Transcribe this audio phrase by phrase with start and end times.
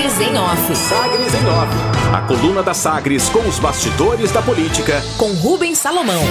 [0.00, 0.76] Sagres em Off.
[0.76, 2.14] Sagres em Off.
[2.14, 5.02] A coluna da Sagres com os bastidores da política.
[5.18, 6.22] Com Rubens Salomão.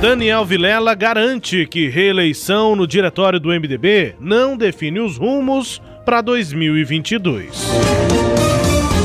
[0.00, 7.68] Daniel Vilela garante que reeleição no diretório do MDB não define os rumos para 2022.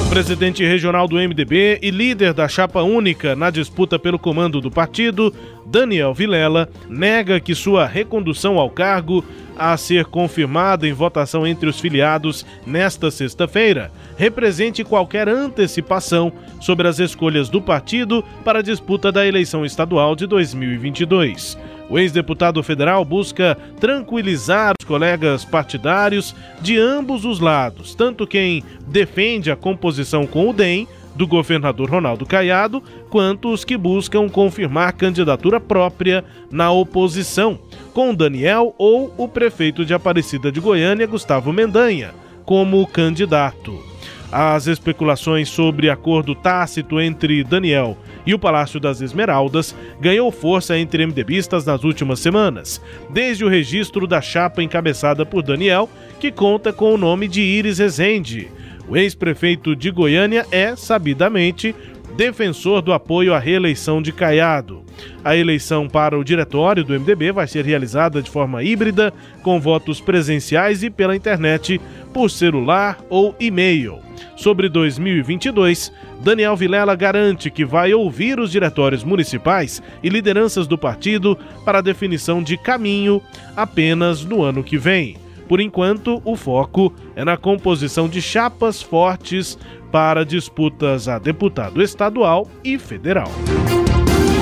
[0.05, 4.71] O presidente regional do MDB e líder da chapa única na disputa pelo comando do
[4.71, 5.31] partido,
[5.65, 9.25] Daniel Vilela, nega que sua recondução ao cargo
[9.57, 16.99] a ser confirmada em votação entre os filiados nesta sexta-feira represente qualquer antecipação sobre as
[16.99, 21.57] escolhas do partido para a disputa da eleição estadual de 2022.
[21.89, 29.51] O ex-deputado federal busca tranquilizar os colegas partidários de ambos os lados, tanto quem defende
[29.51, 35.59] a composição com o DEM, do governador Ronaldo Caiado, quanto os que buscam confirmar candidatura
[35.59, 37.57] própria na oposição,
[37.93, 42.13] com Daniel ou o prefeito de Aparecida de Goiânia, Gustavo Mendanha,
[42.45, 43.95] como candidato.
[44.31, 51.05] As especulações sobre acordo tácito entre Daniel e o Palácio das Esmeraldas ganhou força entre
[51.05, 56.93] MDBistas nas últimas semanas, desde o registro da chapa encabeçada por Daniel, que conta com
[56.93, 58.49] o nome de Iris Rezende.
[58.87, 61.75] O ex-prefeito de Goiânia é, sabidamente,
[62.15, 64.83] defensor do apoio à reeleição de Caiado.
[65.23, 69.99] A eleição para o diretório do MDB vai ser realizada de forma híbrida, com votos
[69.99, 71.81] presenciais e pela internet,
[72.13, 73.99] por celular ou e-mail.
[74.37, 75.91] Sobre 2022,
[76.21, 82.41] Daniel Vilela garante que vai ouvir os diretórios municipais e lideranças do partido para definição
[82.41, 83.21] de caminho
[83.55, 85.24] apenas no ano que vem.
[85.47, 89.57] Por enquanto, o foco é na composição de chapas fortes
[89.91, 93.29] para disputas a deputado estadual e federal.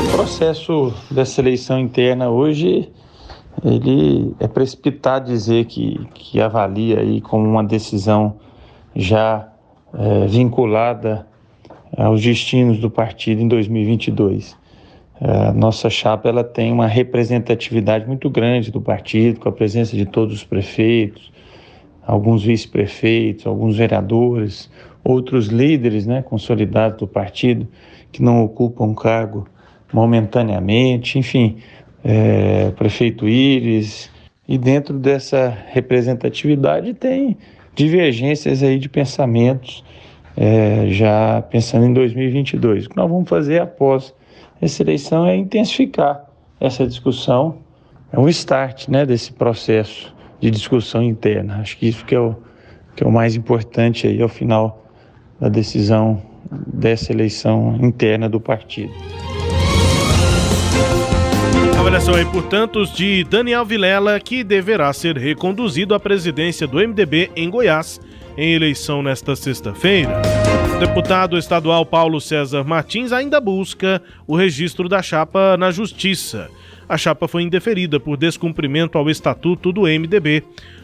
[0.07, 2.91] O processo dessa eleição interna hoje
[3.63, 8.37] ele é precipitado dizer que, que avalia aí como uma decisão
[8.95, 9.49] já
[9.93, 11.27] é, vinculada
[11.95, 14.57] aos destinos do partido em 2022.
[15.25, 20.05] A nossa chapa ela tem uma representatividade muito grande do partido, com a presença de
[20.05, 21.31] todos os prefeitos,
[22.05, 24.69] alguns vice-prefeitos, alguns vereadores,
[25.01, 27.65] outros líderes né, consolidados do partido
[28.11, 29.47] que não ocupam cargo
[29.93, 31.55] momentaneamente, enfim,
[32.03, 34.11] é, prefeito Íris.
[34.45, 37.37] E dentro dessa representatividade tem
[37.73, 39.85] divergências aí de pensamentos,
[40.35, 42.87] é, já pensando em 2022.
[42.87, 44.13] O que nós vamos fazer após
[44.63, 46.25] essa eleição é intensificar
[46.59, 47.57] essa discussão,
[48.11, 51.57] é um start né, desse processo de discussão interna.
[51.57, 52.35] Acho que isso que é o,
[52.95, 54.85] que é o mais importante aí ao final
[55.39, 58.93] da decisão dessa eleição interna do partido.
[61.77, 67.49] Avaliação aí, portanto, de Daniel Vilela, que deverá ser reconduzido à presidência do MDB em
[67.49, 67.99] Goiás
[68.37, 70.21] em eleição nesta sexta-feira.
[70.75, 76.49] O deputado estadual Paulo César Martins ainda busca o registro da chapa na Justiça.
[76.87, 80.43] A chapa foi indeferida por descumprimento ao estatuto do MDB.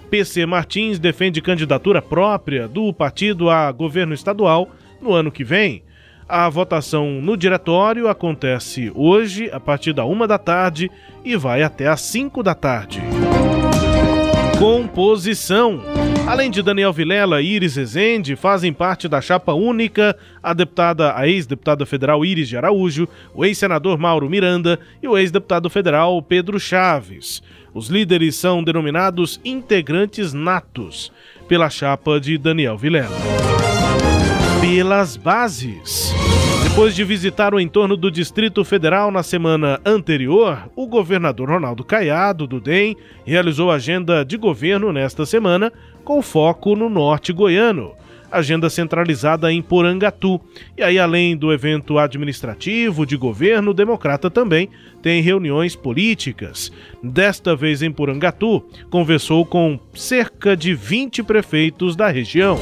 [0.10, 4.70] PC Martins defende candidatura própria do partido a governo estadual
[5.02, 5.84] no ano que vem.
[6.28, 10.92] A votação no diretório acontece hoje, a partir da uma da tarde,
[11.26, 13.02] e vai até às 5 da tarde.
[14.72, 15.82] Composição.
[16.28, 21.28] Além de Daniel Vilela e Iris Rezende, fazem parte da chapa única a deputada, a
[21.28, 27.42] ex-deputada federal Iris de Araújo, o ex-senador Mauro Miranda e o ex-deputado federal Pedro Chaves.
[27.74, 31.12] Os líderes são denominados integrantes natos
[31.48, 33.18] pela chapa de Daniel Vilela.
[34.62, 36.14] Pelas bases.
[36.64, 42.46] Depois de visitar o entorno do Distrito Federal na semana anterior, o governador Ronaldo Caiado,
[42.46, 45.72] do DEM, realizou agenda de governo nesta semana
[46.04, 47.94] com foco no norte goiano.
[48.32, 50.40] Agenda centralizada em Porangatu.
[50.78, 54.70] E aí, além do evento administrativo de governo, o Democrata também
[55.02, 56.72] tem reuniões políticas.
[57.02, 62.60] Desta vez em Porangatu, conversou com cerca de 20 prefeitos da região.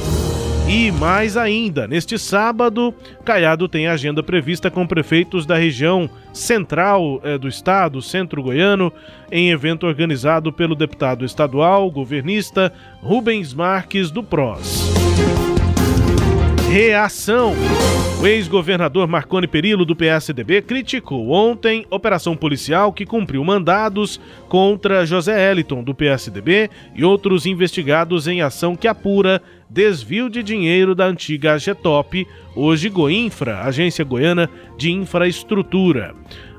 [0.68, 2.94] E mais ainda, neste sábado,
[3.24, 8.92] Caiado tem agenda prevista com prefeitos da região central eh, do estado, centro goiano,
[9.32, 12.70] em evento organizado pelo deputado estadual, governista
[13.00, 14.92] Rubens Marques do PROS.
[16.70, 17.54] Reação.
[18.20, 25.50] O ex-governador Marconi Perillo, do PSDB, criticou ontem operação policial que cumpriu mandados contra José
[25.50, 31.52] Eliton, do PSDB, e outros investigados em ação que apura desvio de dinheiro da antiga
[31.52, 36.14] AGETOP, hoje Goinfra, Agência Goiana de Infraestrutura.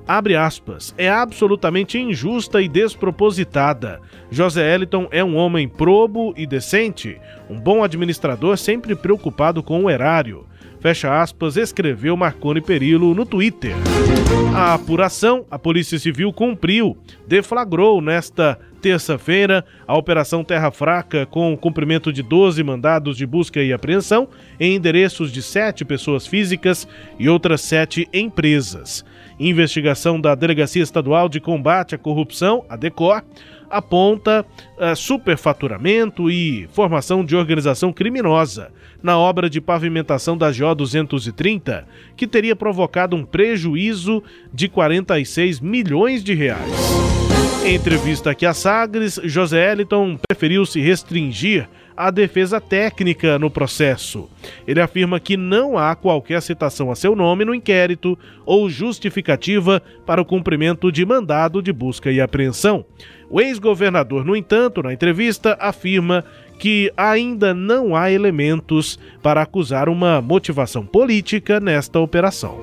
[0.08, 4.02] abre aspas, é absolutamente injusta e despropositada.
[4.32, 7.20] José Eliton é um homem probo e decente,
[7.50, 10.46] um bom administrador sempre preocupado com o erário
[10.80, 13.74] fecha aspas, escreveu Marconi Perillo no Twitter.
[14.56, 16.98] A apuração, a Polícia Civil cumpriu,
[17.28, 23.62] deflagrou nesta terça-feira a Operação Terra Fraca com o cumprimento de 12 mandados de busca
[23.62, 24.28] e apreensão
[24.60, 26.88] em endereços de sete pessoas físicas
[27.18, 29.04] e outras sete empresas.
[29.40, 33.22] Investigação da Delegacia Estadual de Combate à Corrupção, a DECOR,
[33.70, 34.46] aponta
[34.78, 42.28] uh, superfaturamento e formação de organização criminosa na obra de pavimentação da GO 230, que
[42.28, 44.24] teria provocado um prejuízo
[44.54, 47.10] de 46 milhões de reais.
[47.64, 54.30] Em entrevista aqui a Sagres, José Eliton preferiu se restringir à defesa técnica no processo.
[54.66, 60.22] Ele afirma que não há qualquer citação a seu nome no inquérito ou justificativa para
[60.22, 62.86] o cumprimento de mandado de busca e apreensão.
[63.30, 66.24] O ex-governador, no entanto, na entrevista, afirma
[66.60, 72.60] que ainda não há elementos para acusar uma motivação política nesta operação.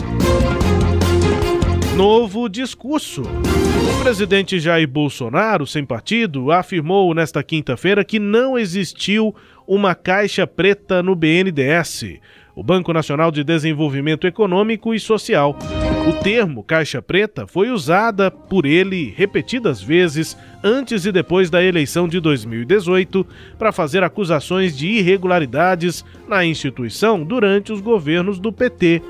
[1.97, 3.23] Novo discurso.
[3.23, 9.35] O presidente Jair Bolsonaro, sem partido, afirmou nesta quinta-feira que não existiu
[9.67, 12.21] uma caixa preta no BNDES,
[12.55, 15.57] o Banco Nacional de Desenvolvimento Econômico e Social.
[16.07, 22.07] O termo caixa preta foi usada por ele repetidas vezes antes e depois da eleição
[22.07, 23.27] de 2018
[23.59, 29.03] para fazer acusações de irregularidades na instituição durante os governos do PT.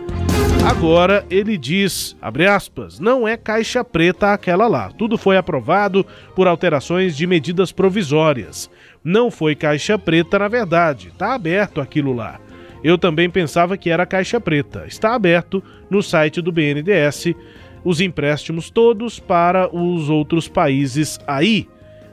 [0.66, 2.16] Agora ele diz,
[2.50, 4.90] aspas, não é caixa preta aquela lá.
[4.90, 6.04] Tudo foi aprovado
[6.34, 8.70] por alterações de medidas provisórias.
[9.04, 12.40] Não foi caixa preta na verdade, está aberto aquilo lá.
[12.87, 14.85] Eu também pensava que era caixa preta.
[14.87, 15.61] Está aberto
[15.91, 17.35] no site do BNDES
[17.85, 21.69] os empréstimos todos para os outros países aí.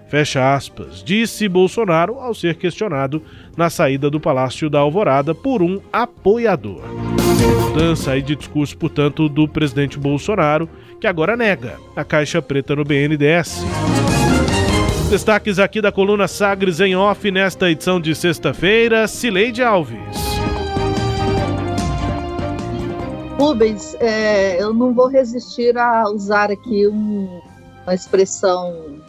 [0.07, 3.21] Fecha aspas, disse Bolsonaro ao ser questionado
[3.55, 6.81] na saída do Palácio da Alvorada por um apoiador.
[7.69, 10.67] Mudança aí de discurso, portanto, do presidente Bolsonaro,
[10.99, 13.63] que agora nega a caixa preta no BNDES.
[15.11, 20.32] Destaques aqui da coluna Sagres em Off nesta edição de sexta-feira, Cileide Alves.
[23.37, 27.41] Rubens, é, eu não vou resistir a usar aqui um,
[27.83, 28.99] uma expressão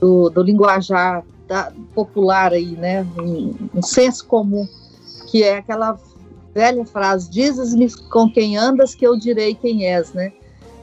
[0.00, 3.06] do, do linguajar da, popular aí, né?
[3.18, 4.66] Um, um, senso comum,
[5.30, 5.98] que é aquela
[6.54, 10.32] velha frase: dizes-me com quem andas que eu direi quem és, né?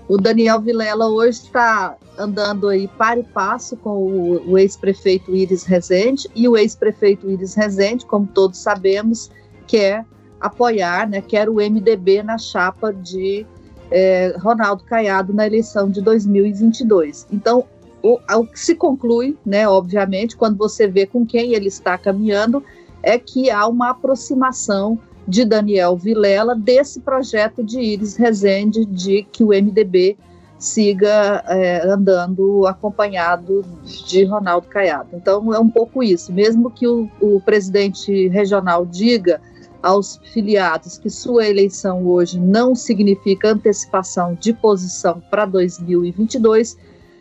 [0.07, 5.63] O Daniel Vilela hoje está andando aí para e passo com o, o ex-prefeito Iris
[5.63, 9.29] Rezende e o ex-prefeito Iris Rezende, como todos sabemos,
[9.67, 10.05] que é
[10.39, 13.45] apoiar, né, quer o MDB na chapa de
[13.91, 17.27] é, Ronaldo Caiado na eleição de 2022.
[17.31, 17.65] Então,
[18.01, 22.63] o, o que se conclui, né, obviamente, quando você vê com quem ele está caminhando,
[23.01, 29.43] é que há uma aproximação de Daniel Vilela desse projeto de Iris Rezende de que
[29.43, 30.17] o MDB
[30.57, 33.63] siga é, andando acompanhado
[34.07, 35.09] de Ronaldo Caiado.
[35.13, 36.33] Então é um pouco isso.
[36.33, 39.39] Mesmo que o, o presidente regional diga
[39.81, 46.77] aos filiados que sua eleição hoje não significa antecipação de posição para 2022,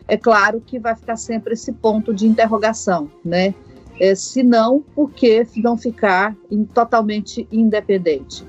[0.07, 3.53] é claro que vai ficar sempre esse ponto de interrogação, né?
[3.99, 8.43] É, se não, por que não ficar in, totalmente independente?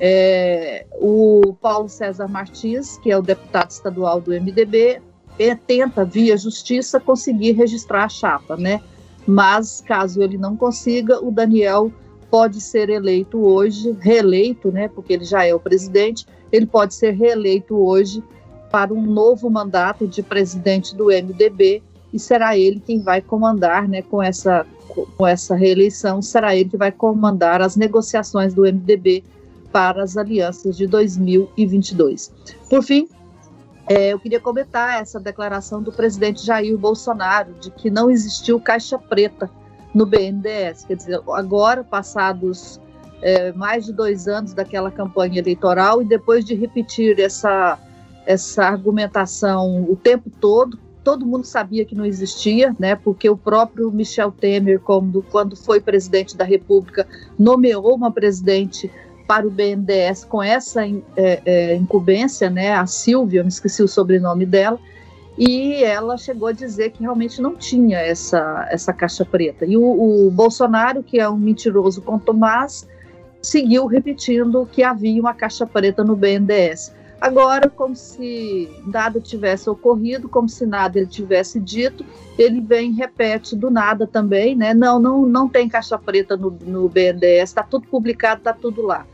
[0.00, 5.00] É, o Paulo César Martins, que é o deputado estadual do MDB,
[5.38, 8.80] é, tenta, via justiça, conseguir registrar a chapa, né?
[9.26, 11.90] Mas, caso ele não consiga, o Daniel
[12.36, 17.12] pode ser eleito hoje, reeleito, né, porque ele já é o presidente, ele pode ser
[17.12, 18.22] reeleito hoje
[18.70, 24.02] para um novo mandato de presidente do MDB e será ele quem vai comandar, né,
[24.02, 24.66] com essa
[25.16, 29.24] com essa reeleição, será ele que vai comandar as negociações do MDB
[29.72, 32.34] para as alianças de 2022.
[32.68, 33.08] Por fim,
[33.88, 38.98] é, eu queria comentar essa declaração do presidente Jair Bolsonaro de que não existiu caixa
[38.98, 39.50] preta
[39.96, 40.84] no BNDES.
[40.84, 42.78] Quer dizer, agora, passados
[43.22, 47.78] é, mais de dois anos daquela campanha eleitoral, e depois de repetir essa,
[48.26, 52.94] essa argumentação o tempo todo, todo mundo sabia que não existia, né?
[52.94, 57.06] Porque o próprio Michel Temer, quando, quando foi presidente da República,
[57.38, 58.90] nomeou uma presidente
[59.26, 62.74] para o BNDES com essa é, é, incumbência, né?
[62.74, 64.78] A Silvia, me esqueci o sobrenome dela
[65.38, 69.66] e ela chegou a dizer que realmente não tinha essa, essa caixa preta.
[69.66, 69.82] E o,
[70.26, 72.88] o Bolsonaro, que é um mentiroso com Tomás,
[73.42, 76.94] seguiu repetindo que havia uma caixa preta no BNDES.
[77.20, 82.04] Agora, como se nada tivesse ocorrido, como se nada ele tivesse dito,
[82.38, 84.74] ele vem repete do nada também, né?
[84.74, 89.06] Não, não, não tem caixa preta no, no BNDES, está tudo publicado, está tudo lá.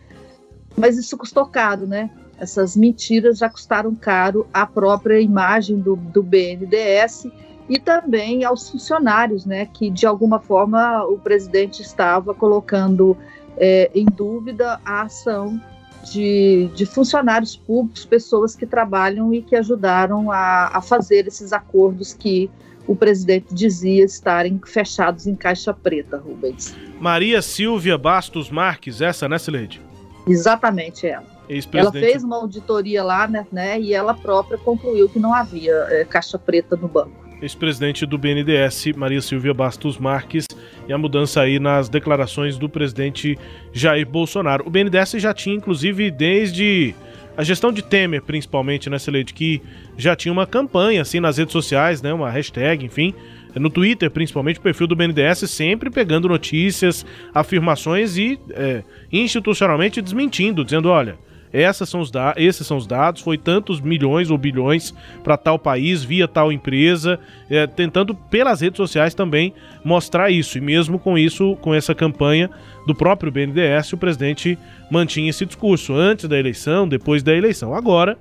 [0.76, 2.10] Mas isso custou caro, né?
[2.42, 7.28] Essas mentiras já custaram caro à própria imagem do, do BNDES
[7.68, 9.66] e também aos funcionários, né?
[9.66, 13.16] Que de alguma forma o presidente estava colocando
[13.56, 15.62] é, em dúvida a ação
[16.10, 22.12] de, de, funcionários públicos, pessoas que trabalham e que ajudaram a, a, fazer esses acordos
[22.12, 22.50] que
[22.88, 26.74] o presidente dizia estarem fechados em caixa preta, Rubens.
[27.00, 29.80] Maria Silvia Bastos Marques, essa, né, Sileide?
[30.26, 31.31] Exatamente ela.
[31.72, 36.04] Ela fez uma auditoria lá, né, né, e ela própria concluiu que não havia é,
[36.04, 40.46] caixa preta no banco ex-presidente do BNDES, Maria Silvia Bastos Marques,
[40.88, 43.36] e a mudança aí nas declarações do presidente
[43.72, 44.64] Jair Bolsonaro.
[44.66, 46.94] O BNDES já tinha, inclusive, desde
[47.36, 49.60] a gestão de Temer, principalmente, né, Celede, que
[49.96, 53.12] já tinha uma campanha, assim, nas redes sociais, né, uma hashtag, enfim,
[53.56, 60.64] no Twitter, principalmente, o perfil do BNDES sempre pegando notícias, afirmações e é, institucionalmente desmentindo,
[60.64, 61.18] dizendo, olha,
[61.52, 66.02] essas são os esses são os dados, foi tantos milhões ou bilhões para tal país,
[66.02, 67.18] via tal empresa,
[67.50, 69.52] é, tentando pelas redes sociais também
[69.84, 70.56] mostrar isso.
[70.58, 72.50] E mesmo com isso, com essa campanha
[72.86, 74.58] do próprio BNDES, o presidente
[74.90, 77.74] mantinha esse discurso antes da eleição, depois da eleição.
[77.74, 78.16] Agora,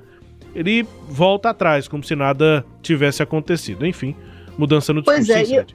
[0.53, 3.85] ele volta atrás, como se nada tivesse acontecido.
[3.85, 4.15] Enfim,
[4.57, 5.31] mudança no discurso.
[5.31, 5.65] Pois é,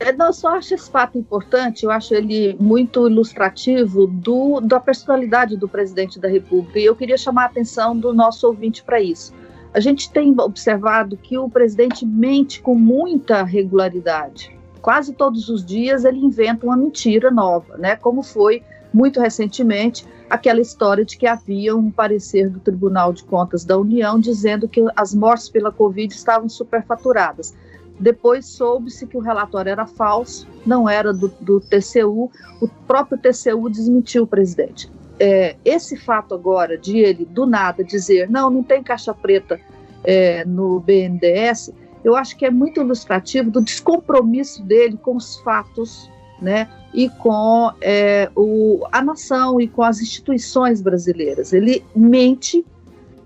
[0.00, 5.56] eu não só acho esse fato importante, eu acho ele muito ilustrativo do, da personalidade
[5.56, 6.78] do presidente da República.
[6.78, 9.34] E eu queria chamar a atenção do nosso ouvinte para isso.
[9.74, 14.56] A gente tem observado que o presidente mente com muita regularidade.
[14.80, 17.96] Quase todos os dias ele inventa uma mentira nova, né?
[17.96, 18.62] Como foi
[18.92, 24.18] muito recentemente aquela história de que havia um parecer do Tribunal de Contas da União
[24.18, 27.54] dizendo que as mortes pela Covid estavam superfaturadas.
[27.98, 33.68] Depois soube-se que o relatório era falso, não era do, do, TCU, o próprio TCU
[33.68, 34.90] desmentiu o presidente.
[35.18, 39.60] É, esse fato agora de ele, do nada, dizer não, não tem caixa preta
[40.04, 41.72] é, no BNDES,
[42.04, 46.08] eu acho que é muito ilustrativo do descompromisso dele com os fatos
[46.40, 51.52] né, e com é, o, a nação e com as instituições brasileiras.
[51.52, 52.64] Ele mente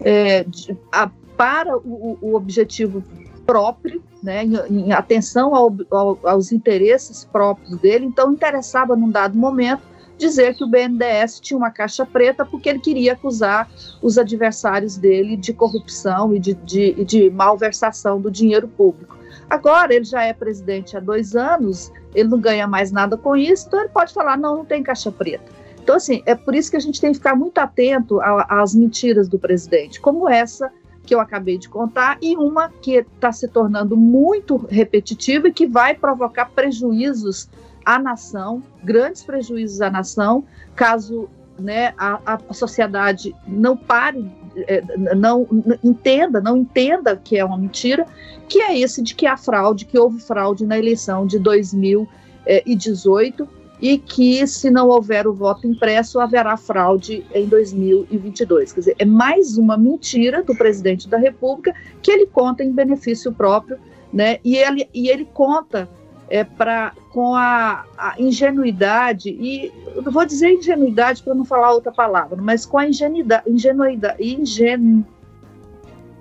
[0.00, 3.04] é, de, a, para o, o objetivo
[3.52, 9.36] próprio, né, em, em atenção ao, ao, aos interesses próprios dele, então interessava num dado
[9.36, 9.82] momento
[10.16, 13.68] dizer que o BNDES tinha uma caixa preta porque ele queria acusar
[14.00, 19.18] os adversários dele de corrupção e de, de, de malversação do dinheiro público.
[19.50, 23.66] Agora ele já é presidente há dois anos, ele não ganha mais nada com isso,
[23.66, 25.44] então ele pode falar: não, não tem caixa preta.
[25.82, 28.18] Então, assim, é por isso que a gente tem que ficar muito atento
[28.48, 30.70] às mentiras do presidente, como essa
[31.04, 35.66] que eu acabei de contar, e uma que está se tornando muito repetitiva e que
[35.66, 37.48] vai provocar prejuízos
[37.84, 40.44] à nação, grandes prejuízos à nação,
[40.74, 41.28] caso
[41.58, 44.82] né, a, a sociedade não pare, é,
[45.14, 48.06] não, não entenda, não entenda que é uma mentira,
[48.48, 53.98] que é esse de que há fraude, que houve fraude na eleição de 2018 e
[53.98, 58.72] que, se não houver o voto impresso, haverá fraude em 2022.
[58.72, 63.32] Quer dizer, é mais uma mentira do presidente da República que ele conta em benefício
[63.32, 63.76] próprio,
[64.12, 64.38] né?
[64.44, 65.88] E ele, e ele conta
[66.30, 71.90] é, pra, com a, a ingenuidade, e eu vou dizer ingenuidade para não falar outra
[71.90, 73.50] palavra, mas com a ingenuidade.
[73.50, 75.04] ingenuidade ingenu,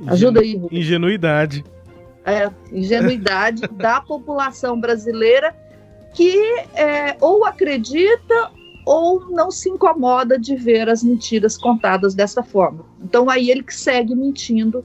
[0.08, 0.60] ajuda aí.
[0.72, 1.64] Ingenuidade.
[2.26, 5.56] É, ingenuidade da população brasileira
[6.14, 6.36] que
[6.76, 8.52] é, ou acredita
[8.86, 12.86] ou não se incomoda de ver as mentiras contadas dessa forma.
[13.02, 14.84] Então aí ele que segue mentindo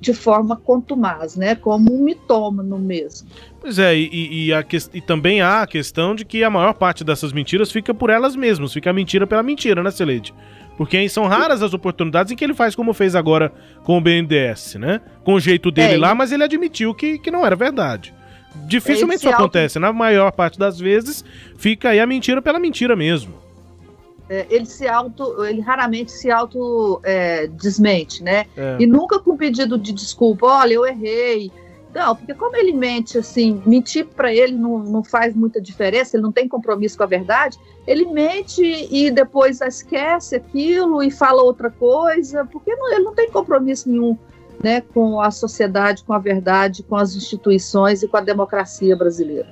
[0.00, 3.26] de forma contumaz, né, como um mitômano mesmo.
[3.58, 4.62] Pois é, e, e, a,
[4.92, 8.36] e também há a questão de que a maior parte dessas mentiras fica por elas
[8.36, 10.34] mesmas, fica a mentira pela mentira, né, Celede?
[10.76, 13.50] Porque são raras as oportunidades em que ele faz como fez agora
[13.84, 15.00] com o BNDES, né?
[15.22, 18.12] Com o jeito dele é, lá, mas ele admitiu que, que não era verdade.
[18.66, 19.42] Dificilmente isso auto...
[19.42, 19.78] acontece.
[19.78, 21.24] Na maior parte das vezes,
[21.56, 23.34] fica aí a mentira pela mentira mesmo.
[24.28, 28.46] É, ele se auto, ele raramente se auto é, desmente, né?
[28.56, 28.76] É.
[28.80, 31.50] E nunca com pedido de desculpa, olha, eu errei.
[31.94, 36.24] Não, porque como ele mente assim, mentir para ele não, não faz muita diferença, ele
[36.24, 37.56] não tem compromisso com a verdade,
[37.86, 43.30] ele mente e depois esquece aquilo e fala outra coisa, porque não, ele não tem
[43.30, 44.18] compromisso nenhum
[44.62, 49.46] né, com a sociedade, com a verdade, com as instituições e com a democracia brasileira.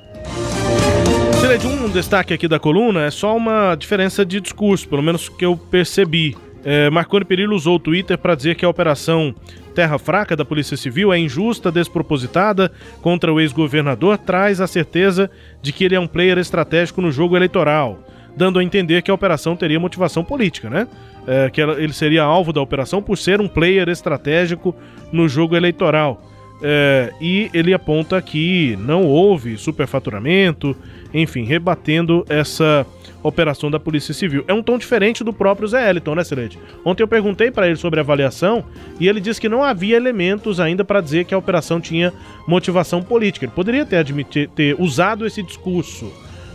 [1.59, 5.45] de um destaque aqui da coluna é só uma diferença de discurso, pelo menos que
[5.45, 6.37] eu percebi.
[6.65, 9.35] É, Marconi Perillo usou o Twitter para dizer que a operação
[9.75, 15.31] Terra Fraca da Polícia Civil é injusta, despropositada contra o ex-governador, traz a certeza
[15.61, 17.99] de que ele é um player estratégico no jogo eleitoral,
[18.37, 20.89] dando a entender que a operação teria motivação política, né?
[21.27, 24.75] É, que ele seria alvo da operação por ser um player estratégico
[25.13, 26.21] no jogo eleitoral.
[26.65, 30.77] É, e ele aponta que não houve superfaturamento,
[31.13, 32.87] enfim, rebatendo essa
[33.23, 34.45] operação da Polícia Civil.
[34.47, 36.59] É um tom diferente do próprio Zé Eliton, né, Celeste?
[36.85, 38.65] Ontem eu perguntei para ele sobre a avaliação
[38.99, 42.13] e ele disse que não havia elementos ainda para dizer que a operação tinha
[42.47, 43.47] motivação política.
[43.47, 46.13] Ele poderia ter, admitir, ter usado esse discurso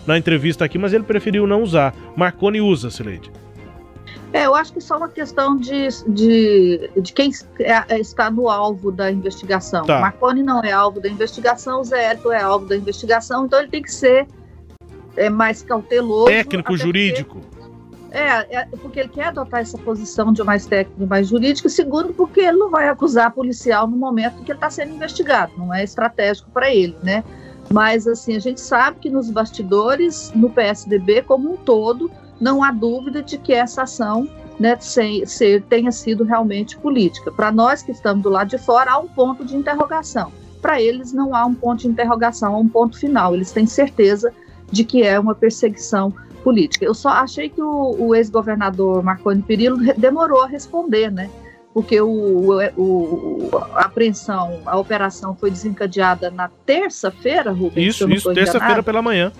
[0.07, 1.93] na entrevista aqui, mas ele preferiu não usar.
[2.15, 3.31] Marconi usa, Celeste.
[4.33, 8.91] É, eu acho que só uma questão de, de, de quem é, está no alvo
[8.91, 9.85] da investigação.
[9.85, 9.99] Tá.
[9.99, 13.69] Marconi não é alvo da investigação, o Zé Elton é alvo da investigação, então ele
[13.69, 14.27] tem que ser
[15.15, 16.27] é, mais cauteloso.
[16.27, 17.39] Técnico jurídico.
[17.39, 17.57] Porque,
[18.11, 21.69] é, é, porque ele quer adotar essa posição de mais técnico e mais jurídico.
[21.69, 25.53] Segundo, porque ele não vai acusar policial no momento que ele está sendo investigado.
[25.57, 27.23] Não é estratégico para ele, né?
[27.71, 32.09] Mas, assim, a gente sabe que nos bastidores, no PSDB como um todo,
[32.39, 34.27] não há dúvida de que essa ação
[34.59, 37.31] né, sem, ser, tenha sido realmente política.
[37.31, 40.31] Para nós que estamos do lado de fora, há um ponto de interrogação.
[40.61, 43.35] Para eles, não há um ponto de interrogação, há um ponto final.
[43.35, 44.33] Eles têm certeza
[44.71, 46.85] de que é uma perseguição política.
[46.85, 51.29] Eu só achei que o, o ex-governador Marconi Perillo demorou a responder, né?
[51.77, 57.89] Porque o, o, a apreensão, a operação foi desencadeada na terça-feira, Rubens?
[57.89, 59.31] Isso, isso, terça-feira pela manhã.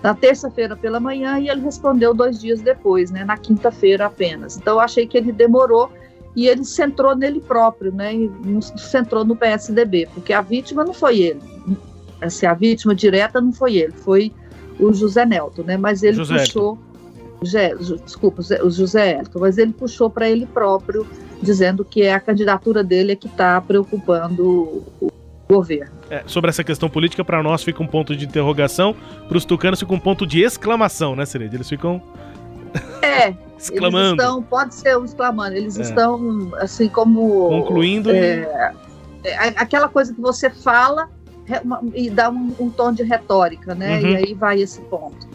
[0.00, 3.24] Na terça-feira pela manhã e ele respondeu dois dias depois, né?
[3.24, 4.56] Na quinta-feira apenas.
[4.56, 5.90] Então eu achei que ele demorou
[6.36, 8.12] e ele centrou nele próprio, né?
[8.76, 11.40] Centrou no PSDB, porque a vítima não foi ele.
[12.20, 14.32] Assim, a vítima direta não foi ele, foi
[14.78, 15.76] o José Nelton, né?
[15.76, 16.78] Mas ele José puxou.
[17.42, 21.06] José, desculpa, o José Elton, mas ele puxou para ele próprio,
[21.44, 25.12] dizendo que é a candidatura dele que está preocupando o
[25.48, 25.92] governo.
[26.10, 28.94] É, sobre essa questão política, para nós fica um ponto de interrogação,
[29.28, 31.50] para os tucanos fica um ponto de exclamação, né, Sereia?
[31.52, 32.02] Eles ficam.
[33.02, 33.98] É, exclamando.
[33.98, 35.82] Eles estão, pode ser um exclamando, eles é.
[35.82, 37.48] estão assim como.
[37.48, 38.10] Concluindo.
[38.10, 38.74] É,
[39.24, 41.08] é, aquela coisa que você fala
[41.94, 43.98] e dá um, um tom de retórica, né?
[43.98, 44.06] Uhum.
[44.08, 45.28] E aí vai esse ponto.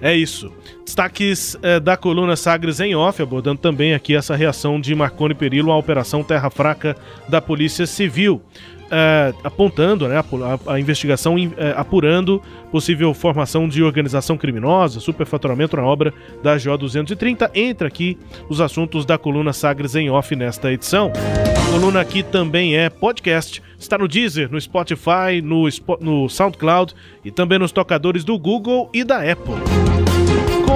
[0.00, 0.52] É isso.
[0.84, 5.72] Destaques é, da coluna Sagres em off, abordando também aqui essa reação de Marconi Perillo
[5.72, 6.96] à Operação Terra Fraca
[7.28, 8.42] da Polícia Civil
[8.90, 15.84] é, apontando né, a, a investigação é, apurando possível formação de organização criminosa, superfaturamento na
[15.84, 17.50] obra da GO 230.
[17.54, 21.12] Entra aqui os assuntos da coluna Sagres em Off nesta edição.
[21.56, 23.62] A coluna aqui também é podcast.
[23.78, 25.68] Está no Deezer, no Spotify, no,
[26.00, 29.87] no SoundCloud e também nos tocadores do Google e da Apple.